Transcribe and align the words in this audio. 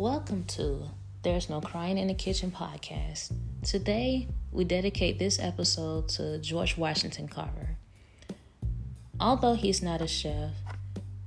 Welcome 0.00 0.44
to 0.44 0.88
There's 1.20 1.50
No 1.50 1.60
Crying 1.60 1.98
in 1.98 2.08
the 2.08 2.14
Kitchen 2.14 2.50
podcast. 2.50 3.34
Today, 3.62 4.28
we 4.50 4.64
dedicate 4.64 5.18
this 5.18 5.38
episode 5.38 6.08
to 6.08 6.38
George 6.38 6.78
Washington 6.78 7.28
Carver. 7.28 7.76
Although 9.20 9.52
he's 9.52 9.82
not 9.82 10.00
a 10.00 10.06
chef, 10.06 10.52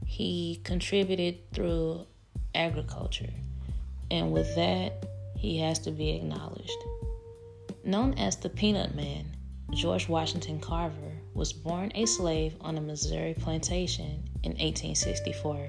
he 0.08 0.60
contributed 0.64 1.52
through 1.54 2.08
agriculture, 2.56 3.30
and 4.10 4.32
with 4.32 4.56
that, 4.56 5.06
he 5.38 5.60
has 5.60 5.78
to 5.78 5.92
be 5.92 6.10
acknowledged. 6.10 6.84
Known 7.84 8.16
as 8.16 8.38
the 8.38 8.50
Peanut 8.50 8.96
Man, 8.96 9.38
George 9.70 10.10
Washington 10.10 10.60
Carver 10.60 11.20
was 11.36 11.54
born 11.54 11.92
a 11.94 12.08
slave 12.08 12.56
on 12.60 12.80
a 12.80 12.82
Missouri 12.82 13.36
plantation 13.40 14.28
in 14.42 14.54
1864. 14.54 15.68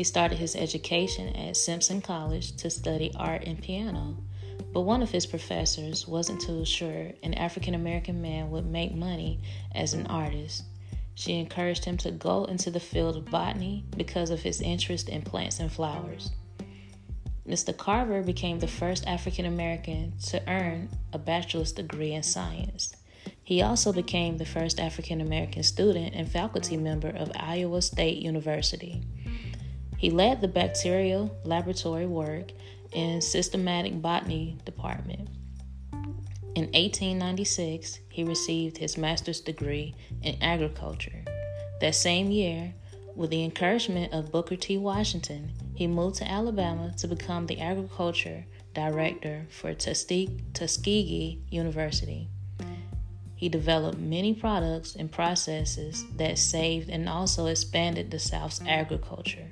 He 0.00 0.04
started 0.04 0.38
his 0.38 0.56
education 0.56 1.36
at 1.36 1.58
Simpson 1.58 2.00
College 2.00 2.56
to 2.56 2.70
study 2.70 3.12
art 3.16 3.44
and 3.44 3.60
piano, 3.60 4.16
but 4.72 4.80
one 4.80 5.02
of 5.02 5.10
his 5.10 5.26
professors 5.26 6.08
wasn't 6.08 6.40
too 6.40 6.64
sure 6.64 7.12
an 7.22 7.34
African 7.34 7.74
American 7.74 8.22
man 8.22 8.50
would 8.50 8.64
make 8.64 8.94
money 8.94 9.42
as 9.74 9.92
an 9.92 10.06
artist. 10.06 10.62
She 11.16 11.34
encouraged 11.34 11.84
him 11.84 11.98
to 11.98 12.12
go 12.12 12.46
into 12.46 12.70
the 12.70 12.80
field 12.80 13.14
of 13.14 13.30
botany 13.30 13.84
because 13.94 14.30
of 14.30 14.40
his 14.40 14.62
interest 14.62 15.10
in 15.10 15.20
plants 15.20 15.60
and 15.60 15.70
flowers. 15.70 16.30
Mr. 17.46 17.76
Carver 17.76 18.22
became 18.22 18.58
the 18.58 18.66
first 18.66 19.06
African 19.06 19.44
American 19.44 20.14
to 20.28 20.42
earn 20.50 20.88
a 21.12 21.18
bachelor's 21.18 21.72
degree 21.72 22.14
in 22.14 22.22
science. 22.22 22.96
He 23.42 23.60
also 23.60 23.92
became 23.92 24.38
the 24.38 24.46
first 24.46 24.80
African 24.80 25.20
American 25.20 25.62
student 25.62 26.14
and 26.14 26.26
faculty 26.26 26.78
member 26.78 27.10
of 27.10 27.30
Iowa 27.34 27.82
State 27.82 28.22
University. 28.22 29.02
He 30.00 30.08
led 30.08 30.40
the 30.40 30.48
bacterial 30.48 31.30
laboratory 31.44 32.06
work 32.06 32.52
in 32.92 33.20
systematic 33.20 34.00
botany 34.00 34.56
department. 34.64 35.28
In 36.54 36.64
1896, 36.72 38.00
he 38.08 38.24
received 38.24 38.78
his 38.78 38.96
master's 38.96 39.42
degree 39.42 39.94
in 40.22 40.42
agriculture. 40.42 41.22
That 41.82 41.94
same 41.94 42.30
year, 42.30 42.72
with 43.14 43.28
the 43.28 43.44
encouragement 43.44 44.14
of 44.14 44.32
Booker 44.32 44.56
T. 44.56 44.78
Washington, 44.78 45.52
he 45.74 45.86
moved 45.86 46.16
to 46.16 46.26
Alabama 46.26 46.94
to 46.96 47.06
become 47.06 47.44
the 47.44 47.60
agriculture 47.60 48.46
director 48.72 49.44
for 49.50 49.74
Tuskegee 49.74 51.42
University. 51.50 52.30
He 53.36 53.50
developed 53.50 53.98
many 53.98 54.32
products 54.32 54.96
and 54.96 55.12
processes 55.12 56.06
that 56.16 56.38
saved 56.38 56.88
and 56.88 57.06
also 57.06 57.48
expanded 57.48 58.10
the 58.10 58.18
South's 58.18 58.62
agriculture. 58.66 59.50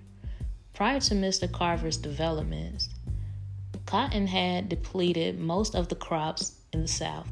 Prior 0.79 1.01
to 1.01 1.15
Mr. 1.15 1.51
Carver's 1.51 1.97
developments, 1.97 2.89
cotton 3.84 4.29
had 4.29 4.69
depleted 4.69 5.41
most 5.41 5.75
of 5.75 5.89
the 5.89 5.97
crops 5.97 6.53
in 6.73 6.83
the 6.83 6.87
South. 6.87 7.29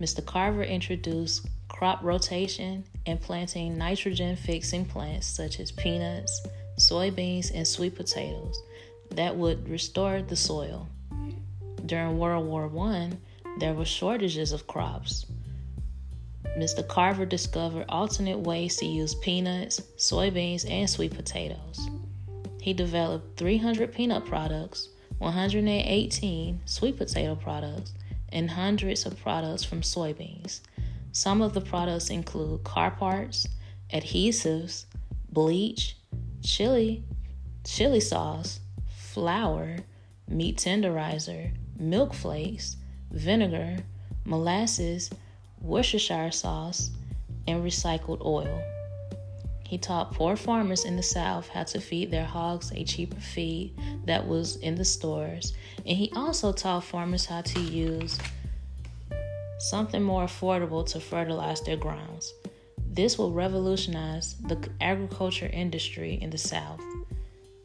Mr. 0.00 0.26
Carver 0.26 0.64
introduced 0.64 1.46
crop 1.68 2.02
rotation 2.02 2.82
and 3.06 3.20
planting 3.20 3.78
nitrogen 3.78 4.34
fixing 4.34 4.84
plants 4.84 5.28
such 5.28 5.60
as 5.60 5.70
peanuts, 5.70 6.44
soybeans, 6.76 7.52
and 7.54 7.68
sweet 7.68 7.94
potatoes 7.94 8.60
that 9.12 9.36
would 9.36 9.68
restore 9.68 10.20
the 10.20 10.34
soil. 10.34 10.88
During 11.86 12.18
World 12.18 12.46
War 12.46 12.68
I, 12.88 13.12
there 13.60 13.74
were 13.74 13.84
shortages 13.84 14.50
of 14.50 14.66
crops. 14.66 15.24
Mr. 16.58 16.84
Carver 16.88 17.26
discovered 17.26 17.84
alternate 17.88 18.40
ways 18.40 18.74
to 18.78 18.86
use 18.86 19.14
peanuts, 19.14 19.80
soybeans, 19.96 20.68
and 20.68 20.90
sweet 20.90 21.14
potatoes. 21.14 21.88
He 22.62 22.72
developed 22.72 23.38
300 23.38 23.92
peanut 23.92 24.24
products, 24.24 24.88
118 25.18 26.60
sweet 26.64 26.96
potato 26.96 27.34
products, 27.34 27.92
and 28.28 28.48
hundreds 28.48 29.04
of 29.04 29.20
products 29.20 29.64
from 29.64 29.80
soybeans. 29.80 30.60
Some 31.10 31.42
of 31.42 31.54
the 31.54 31.60
products 31.60 32.08
include 32.08 32.62
car 32.62 32.92
parts, 32.92 33.48
adhesives, 33.92 34.84
bleach, 35.32 35.96
chili, 36.44 37.02
chili 37.64 37.98
sauce, 37.98 38.60
flour, 38.96 39.78
meat 40.28 40.56
tenderizer, 40.58 41.50
milk 41.76 42.14
flakes, 42.14 42.76
vinegar, 43.10 43.78
molasses, 44.24 45.10
Worcestershire 45.60 46.30
sauce, 46.30 46.92
and 47.48 47.64
recycled 47.64 48.24
oil. 48.24 48.62
He 49.72 49.78
taught 49.78 50.12
poor 50.12 50.36
farmers 50.36 50.84
in 50.84 50.96
the 50.96 51.02
South 51.02 51.48
how 51.48 51.62
to 51.62 51.80
feed 51.80 52.10
their 52.10 52.26
hogs 52.26 52.70
a 52.72 52.84
cheaper 52.84 53.18
feed 53.18 53.74
that 54.04 54.28
was 54.28 54.56
in 54.56 54.74
the 54.74 54.84
stores, 54.84 55.54
and 55.86 55.96
he 55.96 56.12
also 56.14 56.52
taught 56.52 56.84
farmers 56.84 57.24
how 57.24 57.40
to 57.40 57.58
use 57.58 58.18
something 59.60 60.02
more 60.02 60.26
affordable 60.26 60.84
to 60.88 61.00
fertilize 61.00 61.62
their 61.62 61.78
grounds. 61.78 62.34
This 62.86 63.16
will 63.16 63.32
revolutionize 63.32 64.34
the 64.42 64.58
agriculture 64.82 65.48
industry 65.50 66.18
in 66.20 66.28
the 66.28 66.36
South. 66.36 66.82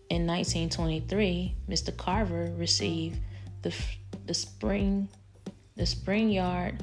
In 0.10 0.26
1923, 0.26 1.56
Mr. 1.68 1.98
Carver 1.98 2.54
received 2.56 3.20
the, 3.64 3.76
the 4.26 4.34
spring 4.34 5.10
the 5.76 5.84
Spingarn 5.84 6.80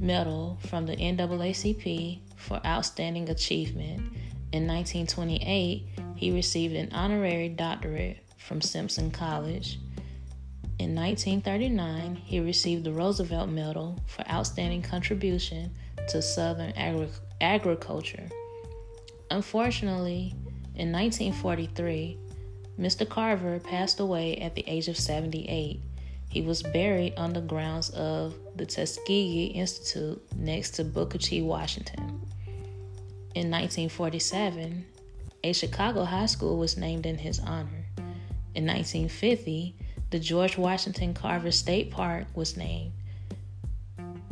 medal 0.00 0.58
from 0.66 0.84
the 0.84 0.96
NAACP 0.96 2.18
for 2.36 2.60
outstanding 2.66 3.28
achievement 3.28 4.02
in 4.52 4.66
1928, 4.66 5.88
he 6.16 6.30
received 6.30 6.74
an 6.74 6.90
honorary 6.92 7.48
doctorate 7.48 8.18
from 8.38 8.60
Simpson 8.60 9.10
College. 9.10 9.78
In 10.78 10.94
1939, 10.94 12.14
he 12.14 12.40
received 12.40 12.84
the 12.84 12.92
Roosevelt 12.92 13.50
Medal 13.50 13.98
for 14.06 14.26
outstanding 14.30 14.80
contribution 14.80 15.70
to 16.08 16.22
Southern 16.22 16.70
agri- 16.72 17.10
agriculture. 17.40 18.28
Unfortunately, 19.30 20.34
in 20.76 20.92
1943, 20.92 22.16
Mr. 22.78 23.06
Carver 23.06 23.58
passed 23.58 24.00
away 24.00 24.36
at 24.36 24.54
the 24.54 24.64
age 24.66 24.88
of 24.88 24.96
78. 24.96 25.82
He 26.30 26.40
was 26.42 26.62
buried 26.62 27.14
on 27.16 27.32
the 27.32 27.40
grounds 27.40 27.90
of 27.90 28.34
the 28.56 28.64
Tuskegee 28.64 29.46
Institute 29.46 30.22
next 30.36 30.70
to 30.76 30.84
Booker 30.84 31.18
T. 31.18 31.42
Washington. 31.42 32.22
In 33.34 33.50
1947, 33.50 34.86
a 35.44 35.52
Chicago 35.52 36.04
high 36.04 36.26
school 36.26 36.58
was 36.58 36.76
named 36.76 37.06
in 37.06 37.18
his 37.18 37.38
honor. 37.40 37.84
In 38.54 38.66
1950, 38.66 39.76
the 40.10 40.18
George 40.18 40.56
Washington 40.56 41.12
Carver 41.12 41.50
State 41.50 41.90
Park 41.90 42.26
was 42.34 42.56
named. 42.56 42.92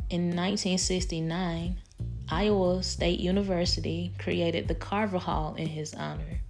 In 0.08 0.34
1969, 0.34 1.76
Iowa 2.28 2.82
State 2.82 3.20
University 3.20 4.12
created 4.18 4.66
the 4.66 4.74
Carver 4.74 5.18
Hall 5.18 5.54
in 5.56 5.68
his 5.68 5.94
honor. 5.94 6.40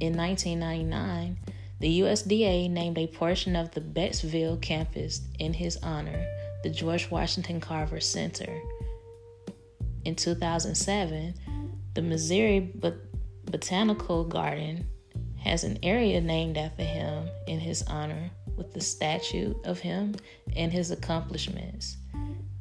In 0.00 0.16
1999, 0.16 1.38
the 1.80 2.00
USDA 2.00 2.70
named 2.70 2.98
a 2.98 3.08
portion 3.08 3.56
of 3.56 3.72
the 3.72 3.80
Beltsville 3.80 4.60
campus 4.62 5.22
in 5.38 5.52
his 5.52 5.76
honor, 5.82 6.24
the 6.62 6.70
George 6.70 7.10
Washington 7.10 7.60
Carver 7.60 8.00
Center. 8.00 8.60
In 10.08 10.14
2007, 10.14 11.34
the 11.92 12.00
Missouri 12.00 12.60
Bot- 12.60 12.94
Botanical 13.44 14.24
Garden 14.24 14.86
has 15.36 15.64
an 15.64 15.78
area 15.82 16.18
named 16.22 16.56
after 16.56 16.82
him 16.82 17.28
in 17.46 17.60
his 17.60 17.82
honor 17.82 18.30
with 18.56 18.72
the 18.72 18.80
statue 18.80 19.54
of 19.64 19.80
him 19.80 20.14
and 20.56 20.72
his 20.72 20.90
accomplishments. 20.90 21.98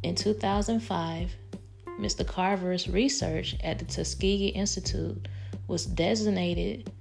In 0.03 0.13
2005, 0.13 1.37
Mr. 1.97 2.27
Carver's 2.27 2.89
research 2.89 3.55
at 3.63 3.79
the 3.79 3.85
Tuskegee 3.85 4.49
Institute 4.49 5.29
was 5.69 5.85
designated 5.85 6.91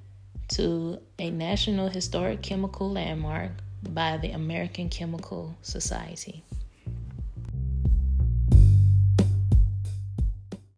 to 0.50 1.00
a 1.18 1.28
National 1.28 1.88
Historic 1.88 2.40
Chemical 2.42 2.88
Landmark 2.88 3.50
by 3.88 4.16
the 4.16 4.30
American 4.30 4.90
Chemical 4.90 5.56
Society. 5.62 6.44